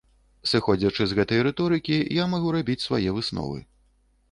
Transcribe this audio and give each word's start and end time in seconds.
Сыходзячы 0.51 1.07
з 1.09 1.17
гэтай 1.19 1.43
рыторыкі 1.49 2.01
я 2.17 2.25
магу 2.33 2.57
рабіць 2.59 2.81
свае 2.87 3.09
высновы. 3.21 3.63